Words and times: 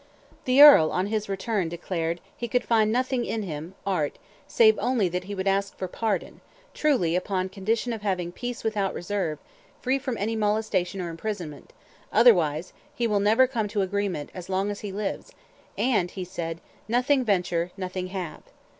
The 0.45 0.59
Earl 0.63 0.89
on 0.91 1.05
his 1.13 1.29
return 1.29 1.69
declared, 1.69 2.21
"he 2.35 2.47
could 2.47 2.63
find 2.63 2.91
nothing 2.91 3.23
in 3.23 3.43
him, 3.43 3.75
(Art,) 3.85 4.17
save 4.47 4.79
only 4.79 5.07
that 5.09 5.25
he 5.25 5.35
would 5.35 5.47
ask 5.47 5.77
for 5.77 5.87
pardon, 5.87 6.41
truly, 6.73 7.15
upon 7.15 7.49
condition 7.49 7.93
of 7.93 8.01
having 8.01 8.31
peace 8.31 8.63
without 8.63 8.95
reserve, 8.95 9.37
free 9.79 9.99
from 9.99 10.17
any 10.17 10.35
molestation 10.35 11.01
or 11.01 11.09
imprisonment; 11.09 11.71
otherwise, 12.11 12.73
he 12.95 13.05
will 13.05 13.19
never 13.19 13.45
come 13.45 13.67
to 13.67 13.83
agreement 13.83 14.31
as 14.33 14.49
long 14.49 14.71
as 14.71 14.79
he 14.79 14.91
lives; 14.91 15.33
and, 15.77 16.09
(he 16.09 16.25
said,) 16.25 16.61
'nothing 16.87 17.23
venture, 17.23 17.69
nothing 17.77 18.07
have.' 18.07 18.41